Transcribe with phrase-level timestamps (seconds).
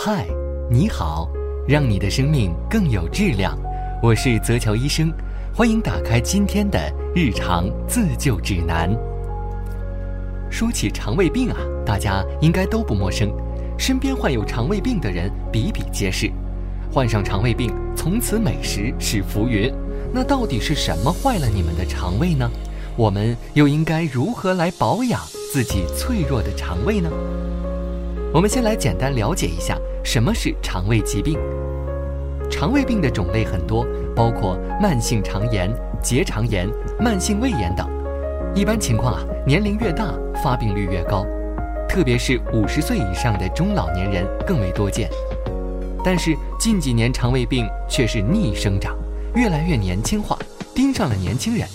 [0.00, 0.24] 嗨，
[0.70, 1.28] 你好，
[1.66, 3.58] 让你的生命更有质量。
[4.00, 5.12] 我是泽乔医生，
[5.52, 6.78] 欢迎打开今天的
[7.16, 8.96] 日常自救指南。
[10.48, 13.28] 说起肠胃病啊，大家应该都不陌生，
[13.76, 16.30] 身边患有肠胃病的人比比皆是。
[16.92, 19.68] 患上肠胃病，从此美食是浮云。
[20.12, 22.48] 那到底是什么坏了你们的肠胃呢？
[22.94, 25.20] 我们又应该如何来保养
[25.52, 27.10] 自己脆弱的肠胃呢？
[28.30, 29.76] 我们先来简单了解一下
[30.10, 31.38] 什么是肠胃疾病。
[32.50, 35.70] 肠胃病的种类很多，包括慢性肠炎、
[36.02, 36.66] 结肠炎、
[36.98, 37.86] 慢性胃炎等。
[38.54, 41.26] 一般情况啊，年龄越大，发病率越高，
[41.86, 45.10] 特别是五十岁以上的中老年人更为多见。
[46.02, 48.96] 但是近几年肠胃病却是逆生长，
[49.34, 50.38] 越来越年轻化，
[50.74, 51.68] 盯上了年轻人，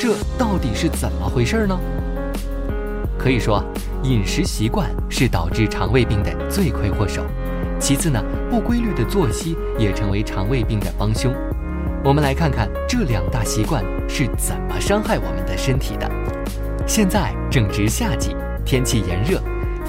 [0.00, 1.78] 这到底是怎么回事呢？
[3.16, 3.62] 可以说。
[4.04, 7.24] 饮食习惯是导致肠胃病的罪魁祸首，
[7.80, 11.32] 其次呢，不规律的作息也成为肠胃病的帮凶。
[12.04, 16.10] 我们来看看这两大习惯是怎么伤害我们的身体的。
[16.86, 19.40] 现在正值夏季，天气炎热，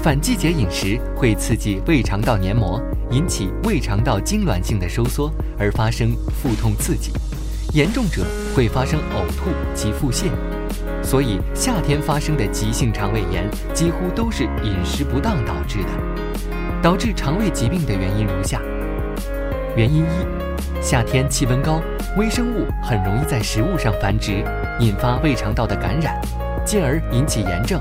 [0.02, 7.12] 反季节饮食会刺激胃肠道黏膜，引起胃肠道痉挛性的收缩，而发生腹痛刺激，
[7.72, 10.26] 严重者会发生呕吐及腹泻。
[11.02, 16.29] 所以，夏天发生的急性肠胃炎几乎都是饮食不当导致的。
[16.82, 18.58] 导致肠胃疾病的原因如下：
[19.76, 21.78] 原因一，夏天气温高，
[22.16, 24.42] 微生物很容易在食物上繁殖，
[24.78, 26.18] 引发胃肠道的感染，
[26.64, 27.78] 进而引起炎症，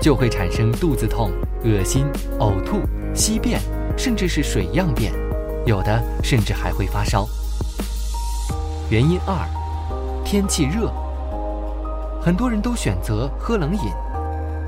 [0.00, 1.30] 就会产生肚子痛、
[1.62, 2.06] 恶心、
[2.38, 2.80] 呕吐、
[3.14, 3.60] 稀便，
[3.98, 5.12] 甚至是水样便，
[5.66, 7.28] 有的甚至还会发烧。
[8.88, 9.36] 原因二，
[10.24, 10.90] 天气热。
[12.22, 13.92] 很多人都选择喝冷饮，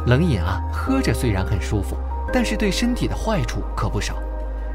[0.06, 1.96] 冷饮啊，喝着虽然很舒服，
[2.32, 4.14] 但是对身体的坏处可不少。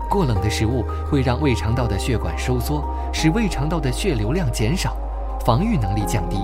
[0.09, 4.95] 过冷的食物会让胃肠道的血管收缩，使胃肠道的血流量减少，
[5.45, 6.37] 防御能力降低，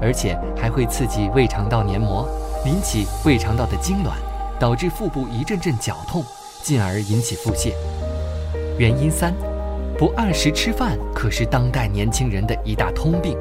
[0.00, 2.28] 而且还会刺激胃肠道黏膜，
[2.64, 4.10] 引起胃肠道的痉挛，
[4.58, 6.24] 导致腹部一阵阵绞痛，
[6.62, 7.72] 进而引起腹泻。
[8.76, 9.32] 原因三，
[9.96, 13.38] 不按时吃饭可是当代年轻人的一大通病，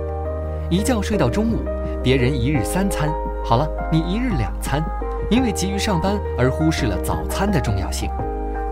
[0.70, 1.60] 一觉睡到中午。
[2.04, 3.10] 别人一日三餐，
[3.44, 4.80] 好了，你一日两餐，
[5.30, 8.10] 因为急于上班而忽视了早餐的重要性。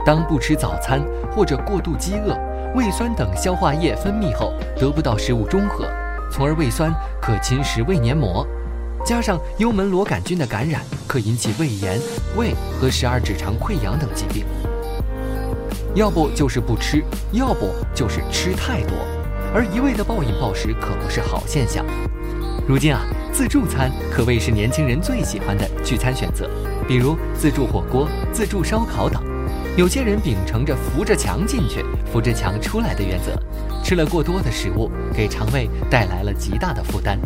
[0.06, 2.38] 当不吃早餐或者过度饥饿，
[2.76, 5.86] 胃酸等消化液分泌后得不到食物中和，
[6.32, 8.46] 从而胃酸可侵蚀胃黏膜，
[9.06, 11.98] 加上幽门螺杆菌的感染，可引起胃炎、
[12.36, 14.46] 胃和十二指肠溃疡等疾病。
[15.96, 18.98] 要不就是不吃，要不就是吃太多，
[19.56, 21.86] 而一味的暴饮暴食可不是好现象。
[22.68, 23.02] 如今啊。
[23.34, 26.48] 自助餐可谓是年轻人最喜欢的聚餐选择，
[26.88, 29.24] 比如自助火锅、自助烧烤等。
[29.76, 33.36] 有些人秉承着扶着墙进去、扶着墙出来的原则，
[33.84, 37.18] 吃了过多的食物，给肠胃带来了极大的负担。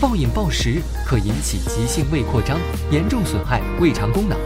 [0.00, 2.56] 暴饮暴食可引起急性胃扩张，
[2.92, 4.38] 严重损害胃肠功能。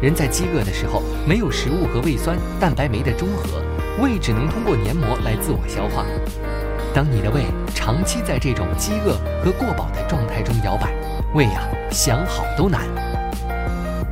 [0.00, 3.62] 人在饥饿的时候，没有食物和胃酸、蛋白酶的中和，
[4.02, 6.06] 胃只能通过黏膜来自我消化。
[6.92, 9.12] 当你的胃长期在这种饥饿
[9.44, 10.92] 和过饱的状态中摇摆，
[11.34, 12.88] 胃呀想好都难。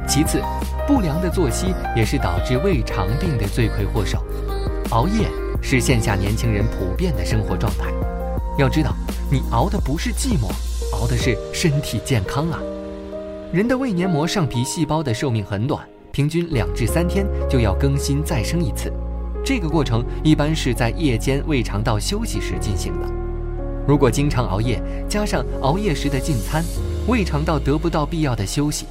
[0.06, 0.41] 其次，
[0.87, 4.25] 不良的作息也是导致胃肠病的罪魁祸首。
[4.91, 5.28] 熬夜
[5.61, 7.93] 是线下年轻人普遍的生活状态。
[8.56, 8.95] 要知道，
[9.31, 10.49] 你熬的不是寂寞，
[10.93, 12.59] 熬的是身体健康啊。
[13.53, 18.93] 人的胃黏膜上皮细胞的寿命很短，平均两至三天就要更新再生一次。
[19.48, 23.09] 这个过程一般是在夜间胃肠道休息时进行的。
[23.86, 24.78] 如果经常熬夜，
[25.09, 26.62] 加上熬夜时的进餐，
[27.06, 28.84] 胃肠道得不到必要的休息，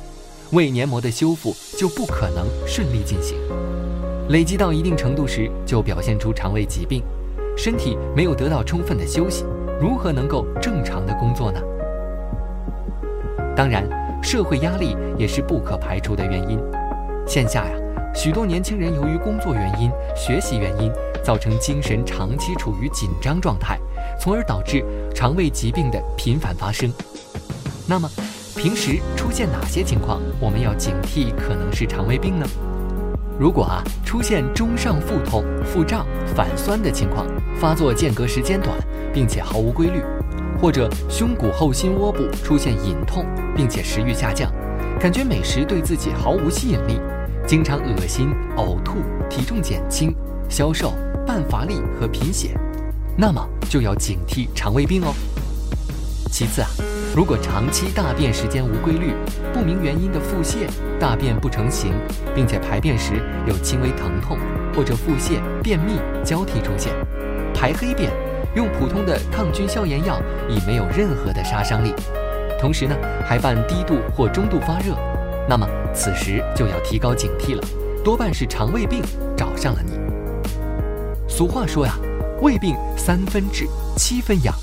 [0.54, 3.38] 胃黏膜的修复就不可能顺利进行。
[4.30, 7.04] 累积到一定程度时，就表现出肠胃疾病。
[7.56, 9.46] 身体没有得到充分的休息，
[9.80, 11.62] 如何能够正常的工作呢？
[13.56, 13.88] 当然，
[14.24, 16.60] 社会压力也是不可排除的原因。
[17.28, 17.87] 线下呀。
[18.18, 20.92] 许多年轻人由于工作原因、学习原因，
[21.24, 23.80] 造成精神长期处于紧张状态，
[24.20, 24.84] 从而导致
[25.14, 26.92] 肠胃疾病的频繁发生。
[27.86, 28.10] 那么，
[28.56, 32.48] 平时出现哪些情况我们要警惕可能是肠胃病呢？
[33.40, 36.04] 如果啊出现中上腹痛、腹胀、
[36.36, 38.76] 反酸的情况，发作间隔时间短，
[39.14, 40.02] 并且毫无规律，
[40.60, 43.24] 或者胸骨后心窝部出现隐痛，
[43.56, 44.52] 并且食欲下降，
[45.00, 47.00] 感觉美食对自己毫无吸引力。
[47.48, 48.98] 经常恶心、呕吐、
[49.30, 50.14] 体重减轻、
[50.50, 50.94] 消瘦、
[51.26, 52.50] 半乏力和贫血，
[53.18, 55.14] 那么就要警惕肠胃病哦。
[56.30, 56.68] 其次啊，
[57.16, 59.14] 如果长期大便时间无规律，
[59.54, 60.68] 不明原因的腹泻、
[61.00, 61.94] 大便不成形，
[62.36, 64.38] 并且排便时有轻微疼痛
[64.76, 65.94] 或者腹泻、便秘
[66.26, 66.94] 交替出现，
[67.54, 68.12] 排黑便，
[68.56, 71.94] 用普通的抗菌消炎药已没有任何的杀伤力。
[72.60, 72.96] 同时呢，
[73.26, 74.98] 还伴低度或中度发热，
[75.50, 77.62] 那么此时就要提高警惕了，
[78.04, 79.02] 多半是肠胃病
[79.36, 79.94] 找上了你。
[81.28, 81.94] 俗话说呀，
[82.42, 83.66] 胃病三分治，
[83.96, 84.54] 七分养，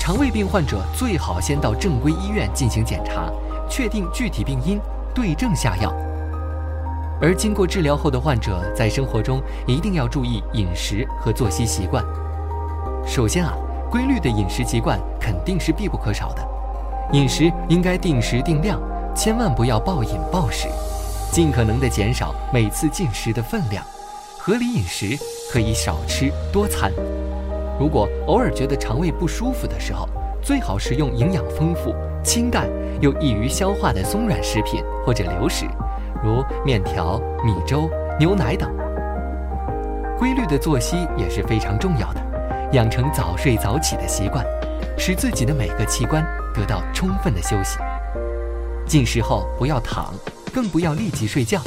[0.00, 3.30] 肠胃病患者最好先到正规医院进行检查，
[3.68, 4.80] 确定具体病因，
[5.14, 5.92] 对症下药。
[7.20, 12.02] 而经过治疗后的患者，在生活中一定要注意饮食和作息习惯。
[13.06, 13.52] 首先啊，
[13.90, 16.42] 规律的饮食习惯肯定是必不可少的。
[17.12, 18.80] 饮食应该定时定量，
[19.14, 20.66] 千万不要暴饮暴食，
[21.30, 23.84] 尽可能的减少每次进食的分量。
[24.36, 25.16] 合理饮食
[25.52, 26.92] 可以少吃多餐。
[27.78, 30.08] 如果偶尔觉得肠胃不舒服的时候，
[30.42, 31.94] 最好食用营养丰富、
[32.24, 32.68] 清淡
[33.00, 35.64] 又易于消化的松软食品或者流食，
[36.22, 37.88] 如面条、米粥、
[38.18, 38.68] 牛奶等。
[40.18, 42.20] 规律的作息也是非常重要的，
[42.72, 44.44] 养成早睡早起的习惯，
[44.98, 46.26] 使自己的每个器官。
[46.54, 47.78] 得到充分的休息。
[48.86, 50.14] 进食后不要躺，
[50.52, 51.60] 更不要立即睡觉。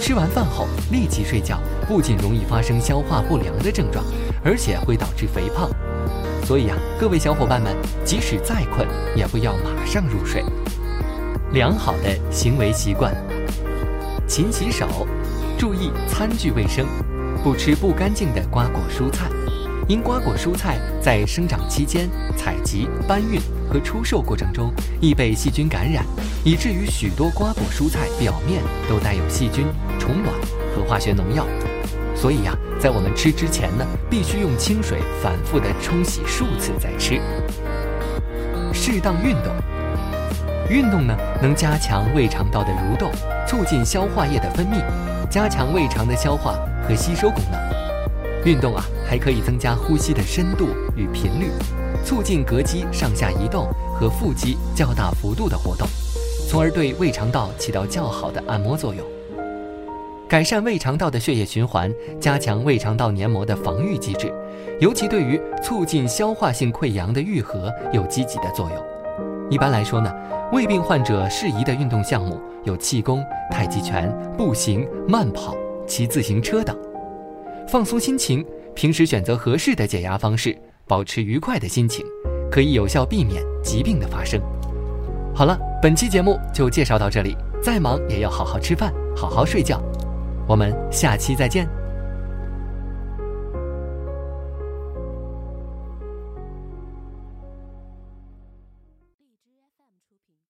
[0.00, 4.04] 吃完饭后立即睡觉，不仅容易发生消化不良的症状，
[4.44, 5.70] 而且会导致肥胖。
[6.44, 10.44] 所以啊，各位小伙伴们，即使再困，也不要马上入睡。
[11.52, 13.14] 良好的行为习惯：
[14.26, 15.06] 勤洗手，
[15.56, 16.86] 注意餐具卫生，
[17.44, 19.28] 不吃不干净的瓜果蔬菜。
[19.92, 24.72] 因瓜果蔬菜在生长期间采集、搬运和出售过程中
[25.02, 26.02] 易被细菌感染，
[26.42, 29.66] 以至于许多瓜果蔬菜表面都带有细菌、
[29.98, 30.34] 虫卵
[30.74, 31.44] 和化学农药。
[32.16, 37.20] 所以呀，在我们吃之前呢，必须用清水反复的冲洗数次再吃。
[38.72, 39.52] 适当运动，
[40.70, 43.10] 运动呢能加强胃肠道的蠕动，
[43.46, 44.82] 促进消化液的分泌，
[45.28, 46.54] 加强胃肠的消化
[46.88, 47.71] 和吸收功能。
[48.44, 50.66] 运动啊，还可以增加呼吸的深度
[50.96, 51.50] 与频率，
[52.04, 55.86] 促进膈肌上下移动和腹肌较大幅度的活动，
[56.48, 59.06] 从而对胃肠道起到较好的按摩作用，
[60.28, 64.34] 改善胃肠道的血液循环，加强胃肠道黏膜的防御机制，
[64.80, 68.84] 尤其对于促进消化性溃疡的愈合有积极的作用。
[69.48, 70.12] 一般来说呢，
[70.50, 73.22] 胃病患者适宜的运动项目有气功、
[73.52, 75.54] 太极拳、步行、慢跑、
[75.86, 76.76] 骑自行车等。
[77.68, 78.44] 放松心情，
[78.74, 80.56] 平时选择合适的解压方式，
[80.86, 82.04] 保持愉快的心情，
[82.50, 84.40] 可以有效避免疾病的发生。
[85.34, 87.36] 好了，本期节目就介绍到这里。
[87.62, 89.80] 再忙也要好好吃饭，好好睡觉。
[90.48, 91.81] 我们下期再见。